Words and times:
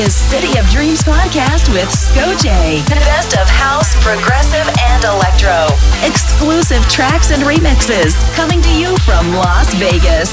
is 0.00 0.14
City 0.14 0.58
of 0.58 0.66
Dreams 0.70 1.02
podcast 1.02 1.68
with 1.72 1.90
Scoche. 1.90 2.84
The 2.86 3.00
best 3.04 3.36
of 3.36 3.46
house, 3.48 3.94
progressive, 4.02 4.66
and 4.80 5.04
electro. 5.04 5.66
Exclusive 6.02 6.82
tracks 6.88 7.30
and 7.30 7.42
remixes 7.42 8.16
coming 8.34 8.62
to 8.62 8.72
you 8.72 8.96
from 8.98 9.34
Las 9.34 9.74
Vegas. 9.74 10.32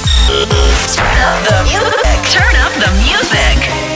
Turn 0.96 1.18
up 1.20 1.44
the 1.44 1.64
music. 1.68 2.32
Turn 2.32 2.56
up 2.64 2.72
the 2.80 2.92
music. 3.04 3.87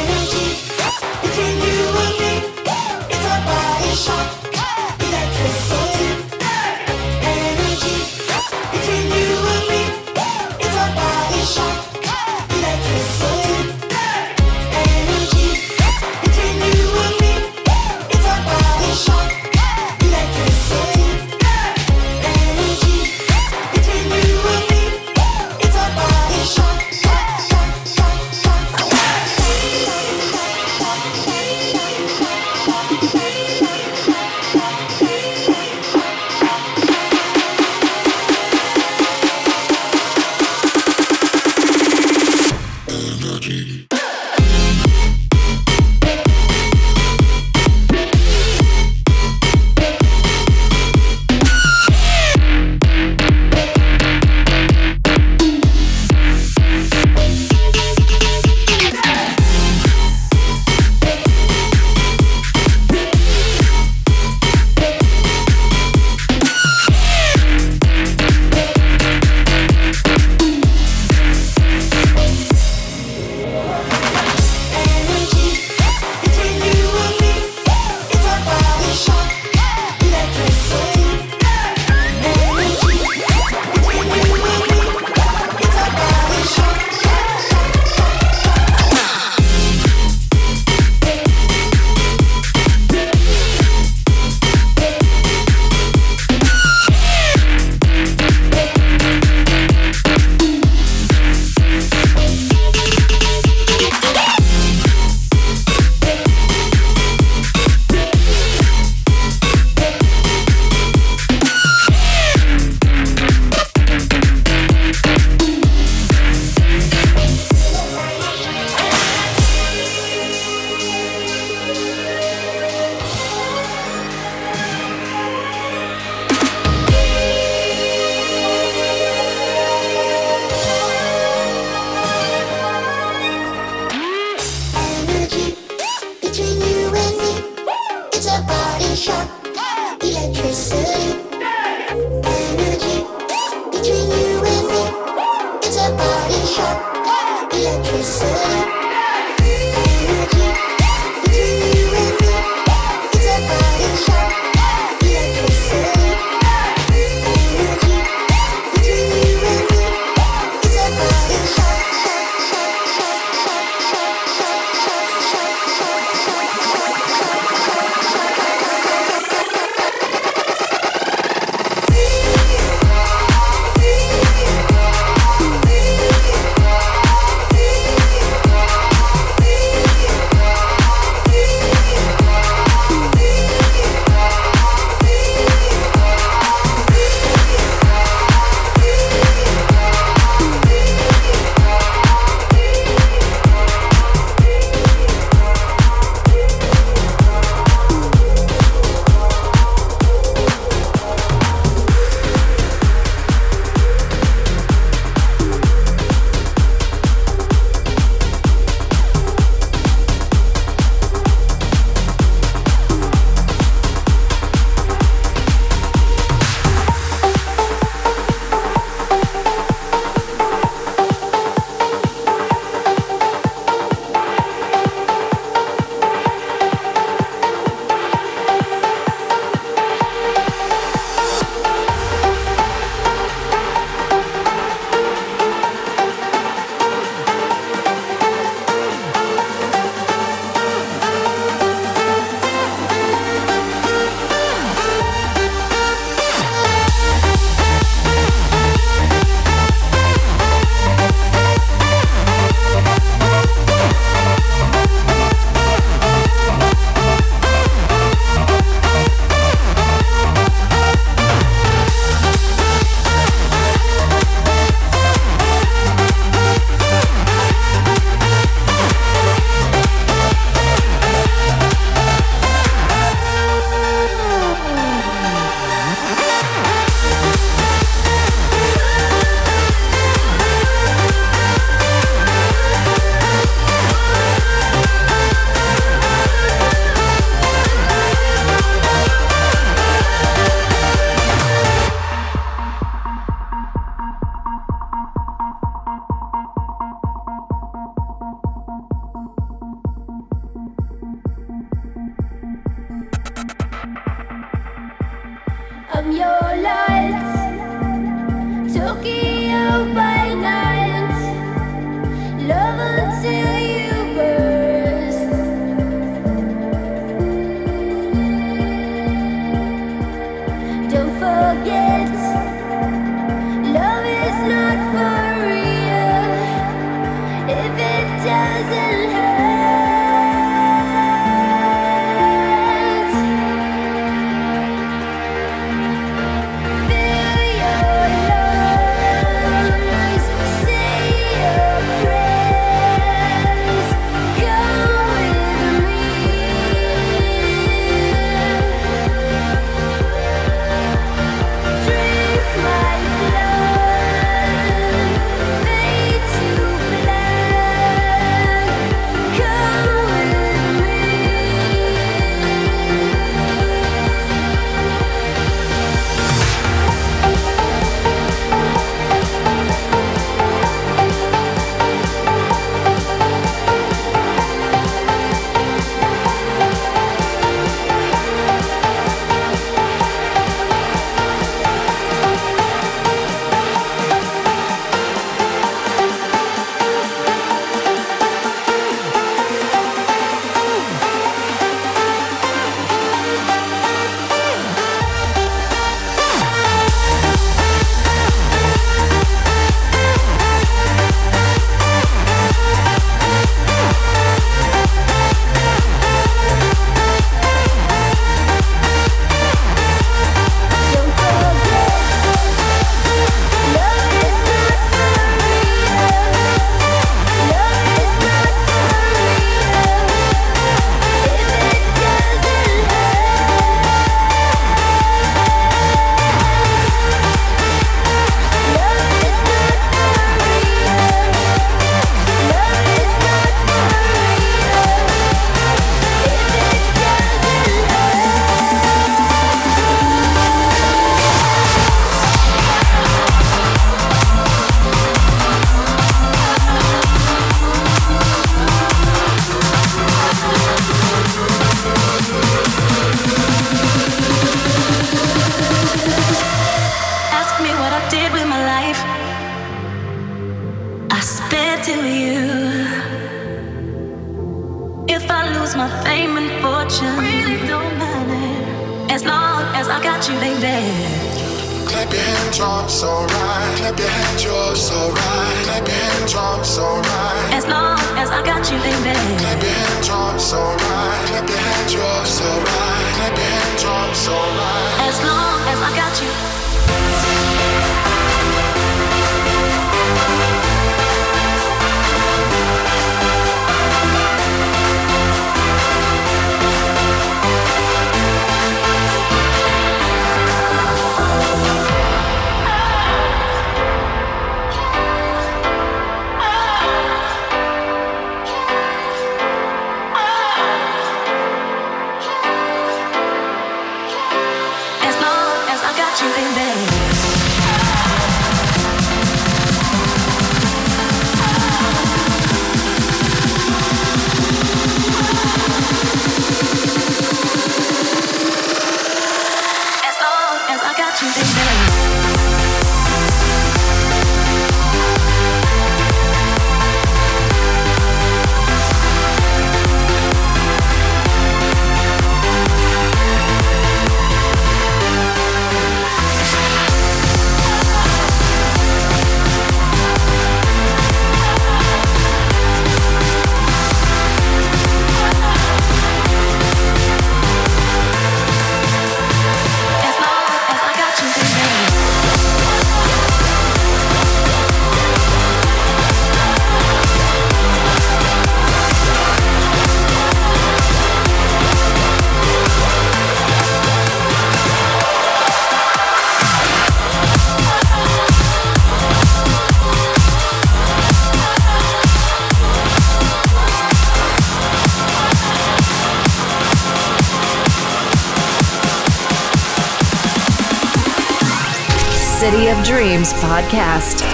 Dreams 592.84 593.32
podcast. 593.34 594.31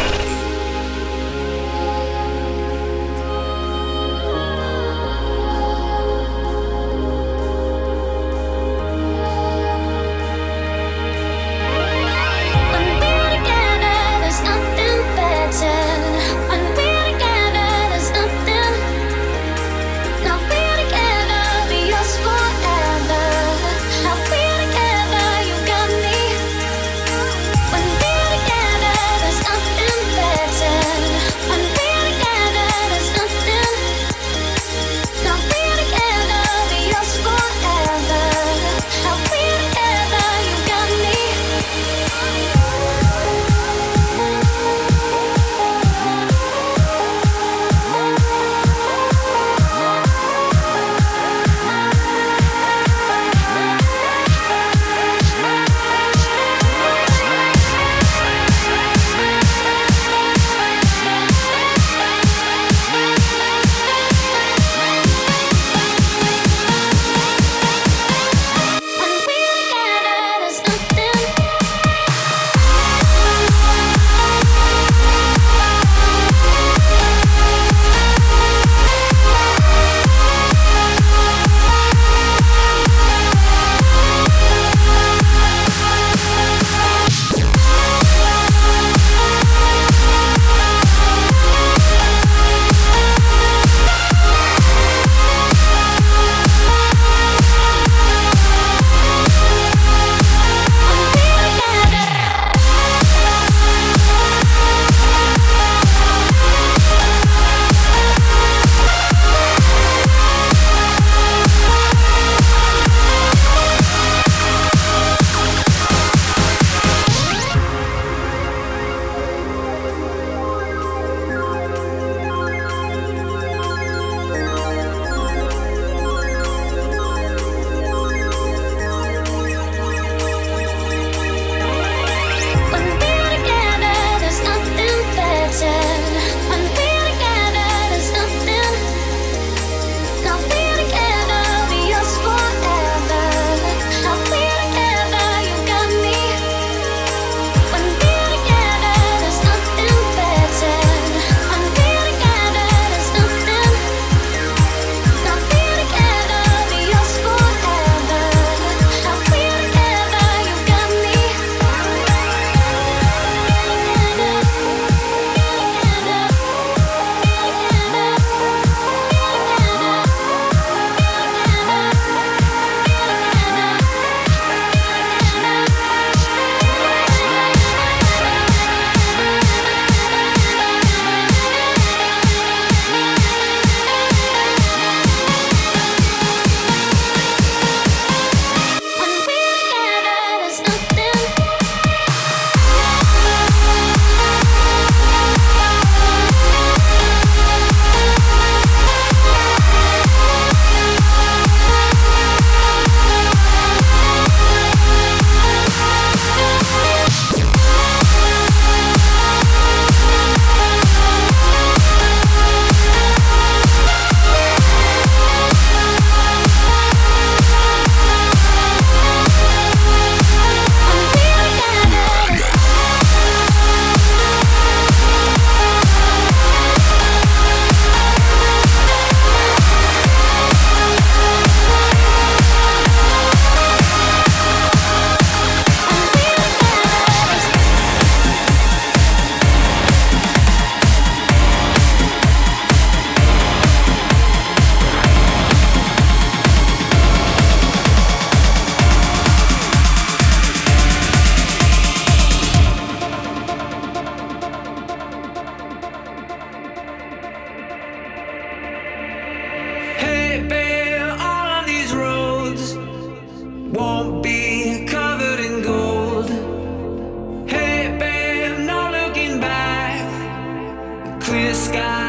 sky. 271.58 272.07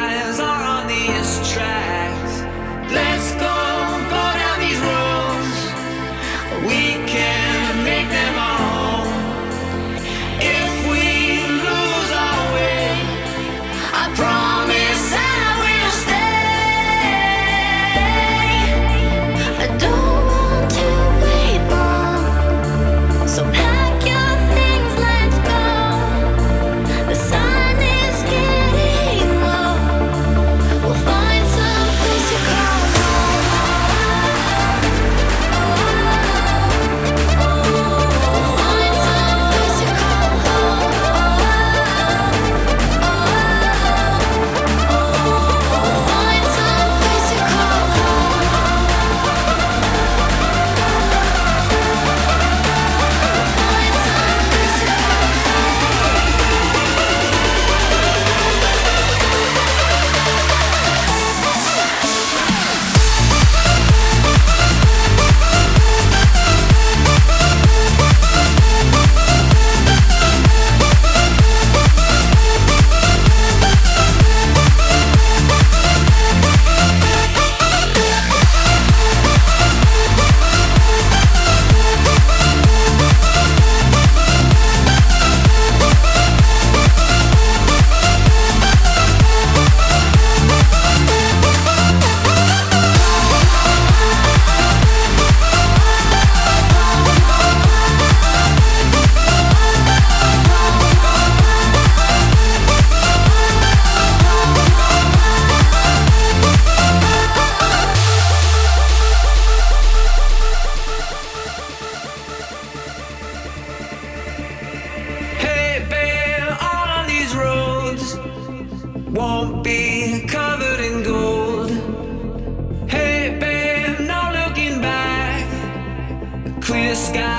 sky. 126.99 127.38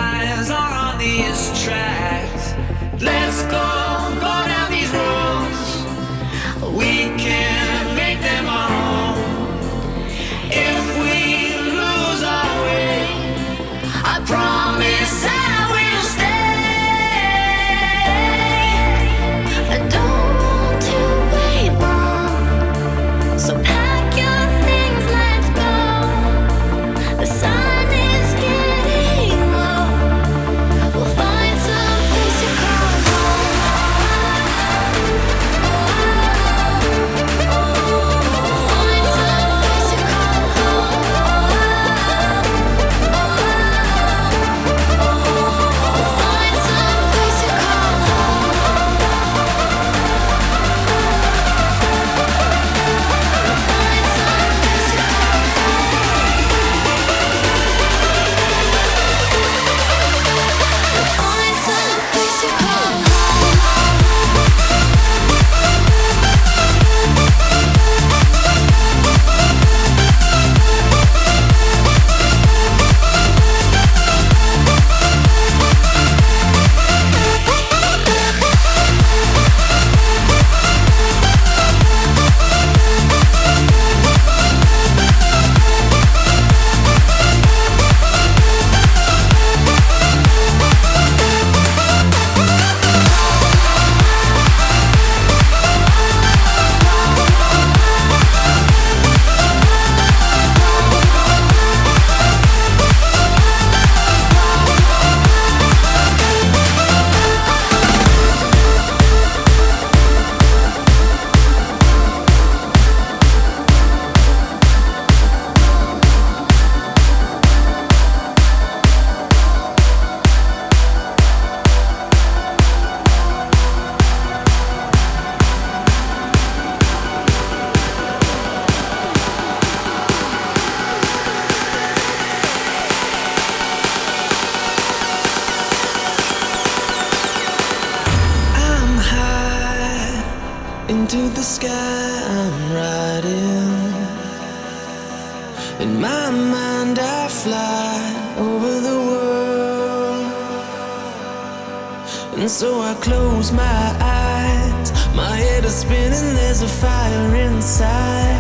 spinning, 155.70 156.34
there's 156.36 156.62
a 156.62 156.68
fire 156.68 157.36
inside. 157.36 158.38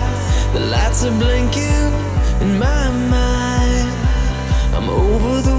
The 0.54 0.62
lights 0.62 1.04
are 1.04 1.12
blinking 1.12 1.94
in 2.42 2.58
my 2.58 2.90
mind. 2.90 3.90
I'm 4.76 4.90
over 4.90 5.42
the 5.42 5.59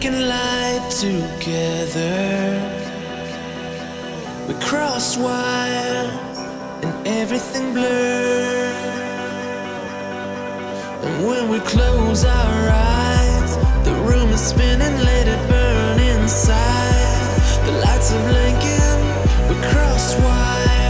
Dark 0.00 0.14
and 0.14 0.28
light 0.28 0.90
together. 0.90 2.06
We 4.46 4.54
cross 4.64 5.16
wire 5.16 6.06
and 6.82 7.06
everything 7.08 7.72
blurs. 7.72 8.76
And 11.02 11.26
when 11.26 11.48
we 11.48 11.58
close 11.60 12.24
our 12.24 12.70
eyes, 12.70 13.56
the 13.84 13.94
room 14.06 14.28
is 14.28 14.40
spinning, 14.40 14.98
let 14.98 15.26
it 15.26 15.48
burn 15.48 15.98
inside. 15.98 17.40
The 17.66 17.72
lights 17.84 18.12
are 18.12 18.28
blinking, 18.28 19.00
we 19.48 19.56
cross 19.66 20.14
wire. 20.20 20.87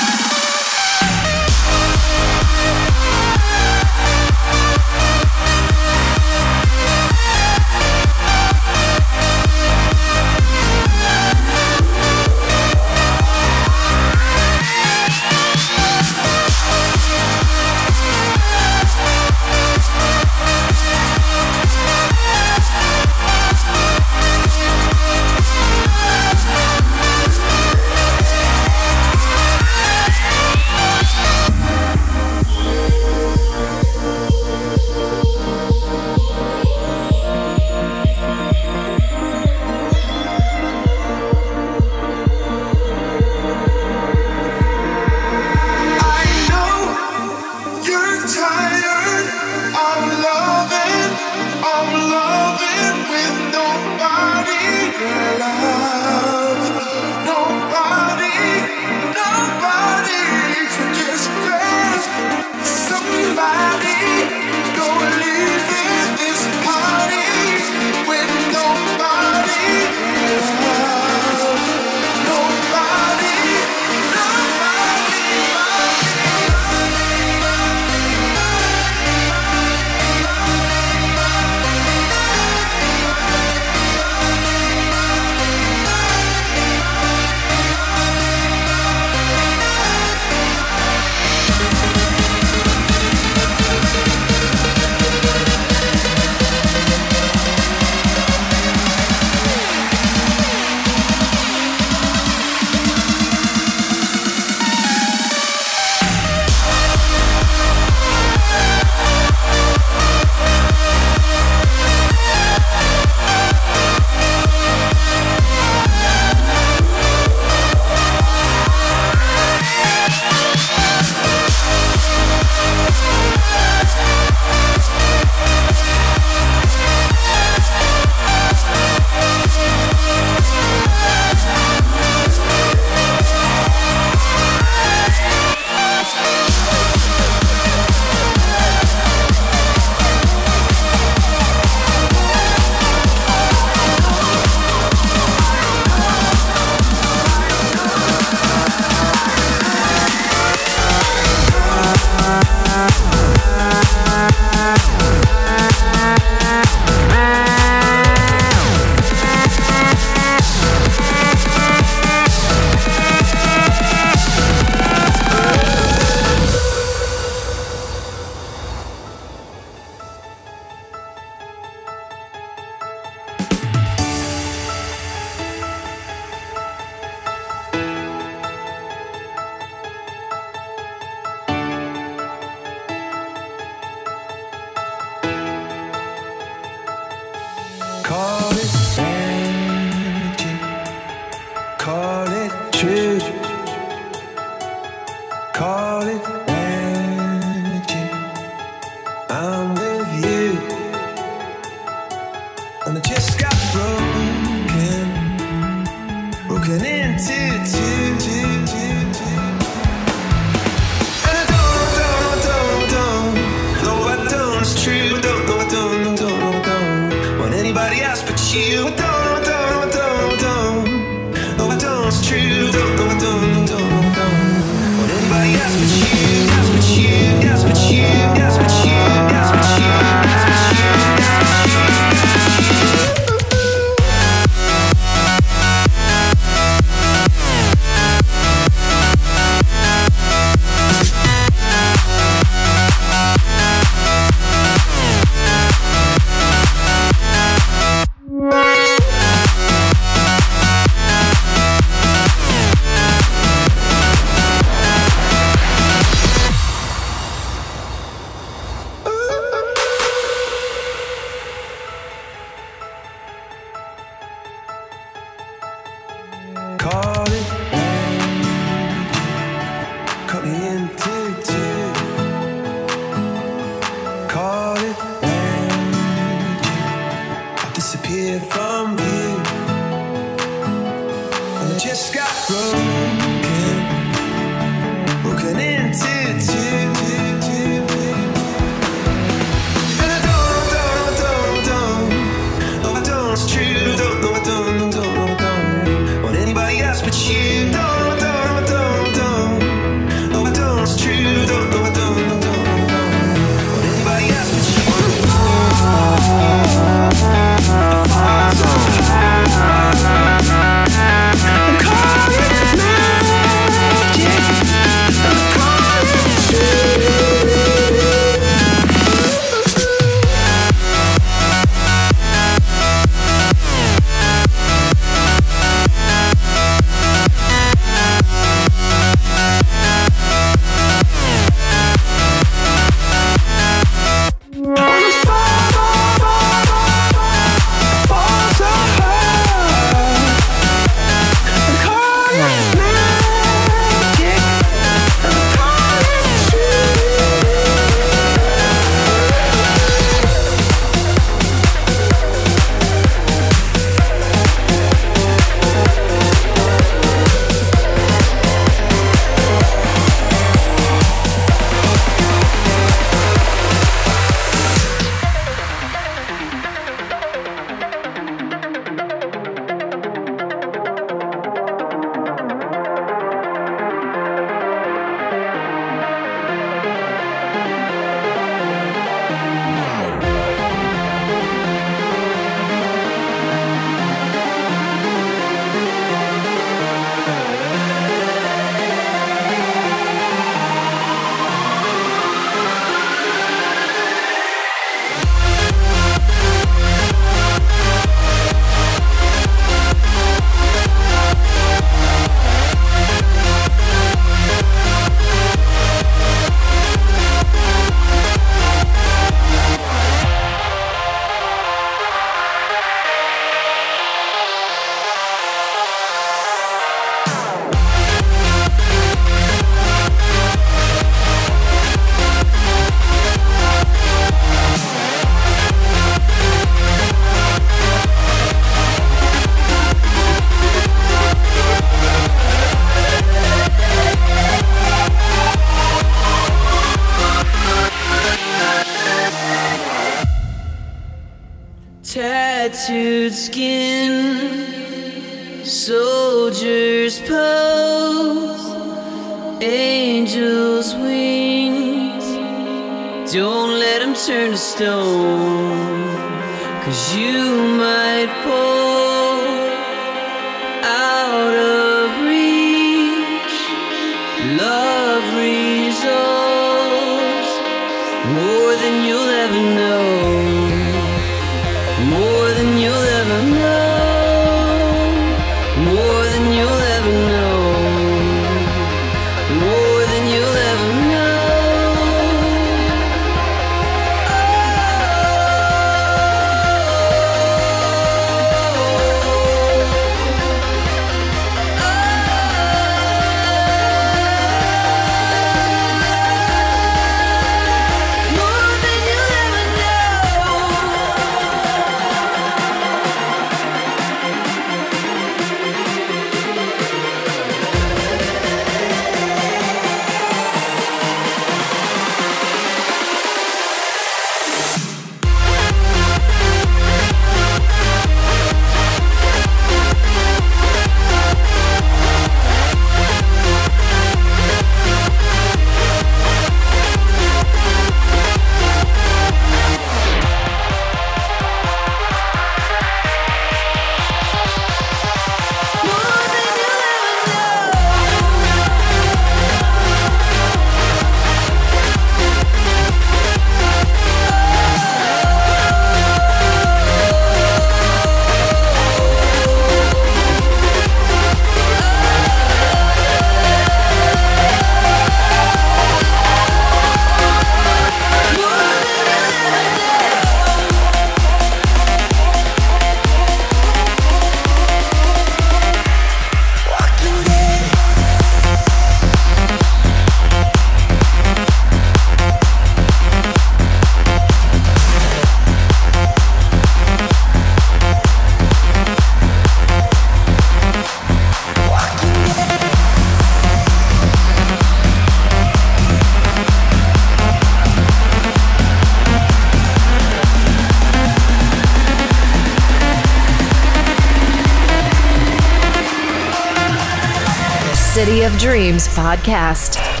Podcast. 598.79 600.00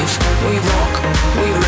Turn 0.00 0.54
it 0.54 0.64
up. 0.64 1.20
Now 1.36 1.59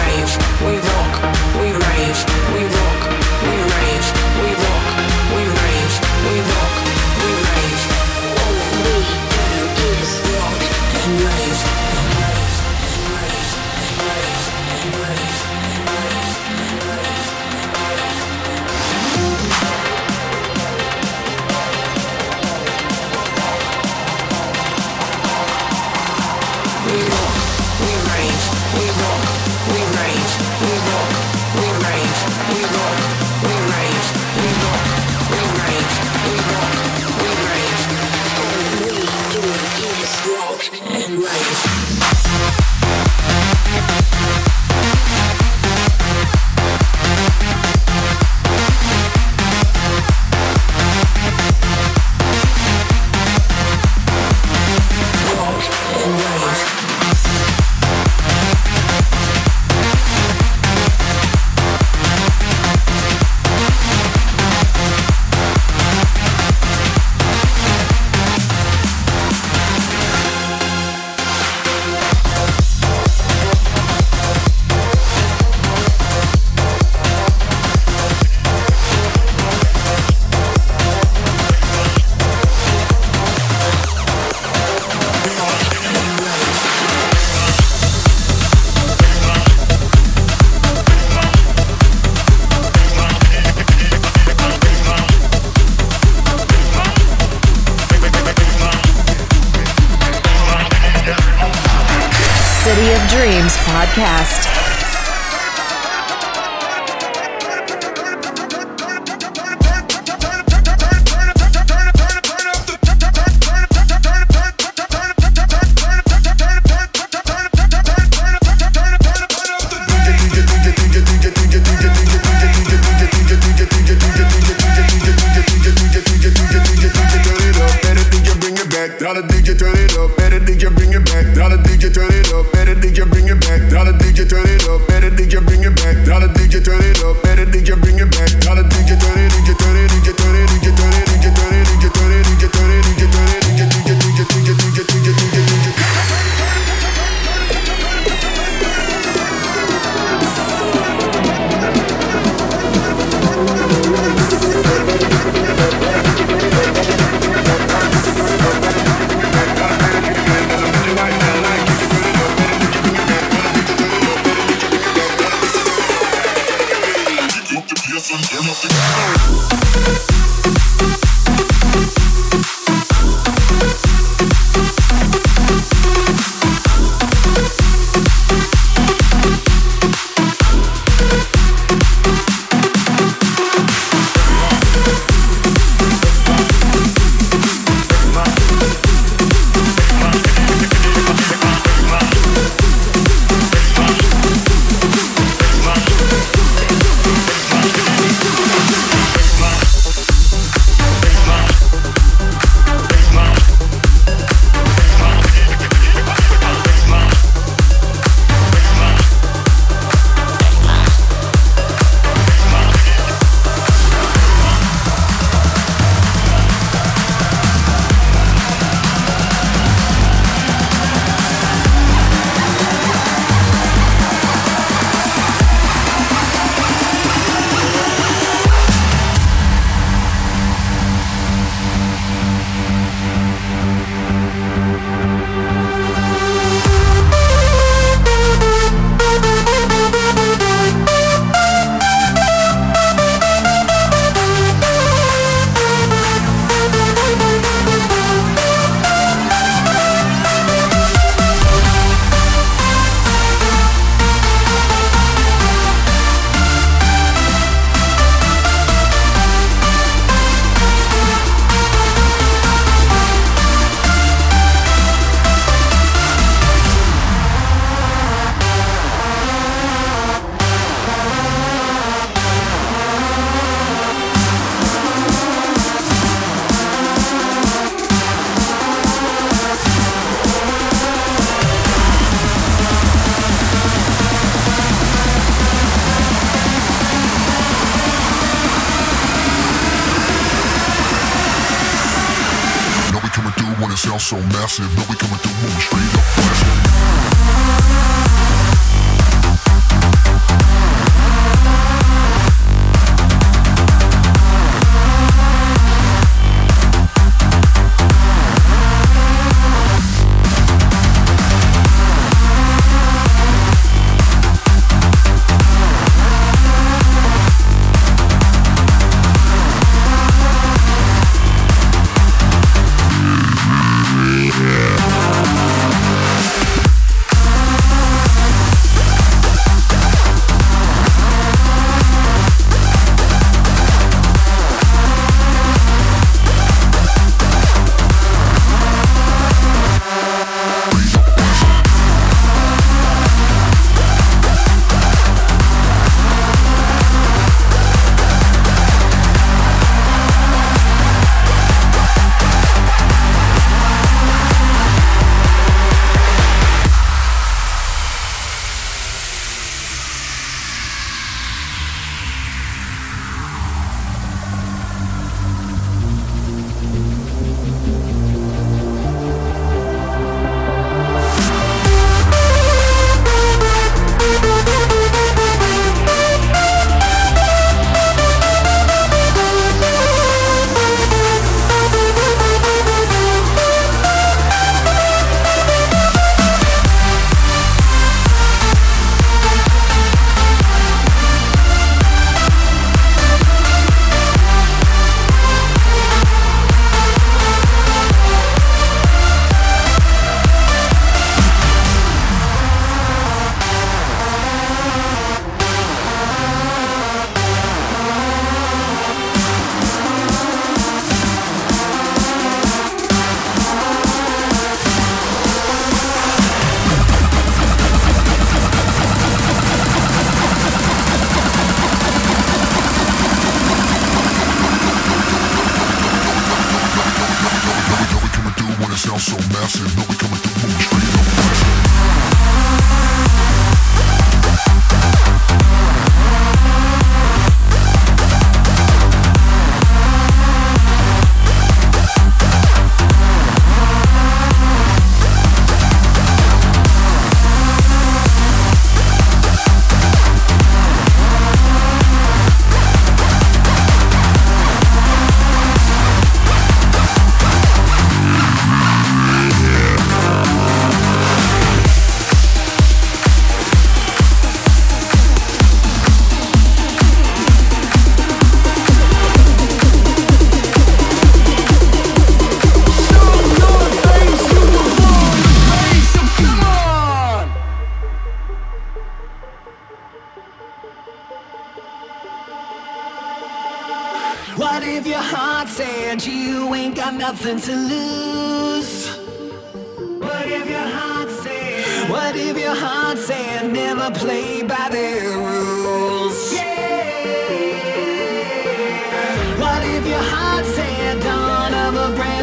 dawn 501.01 501.55
of 501.55 501.75
a 501.75 501.97
brand 501.97 502.22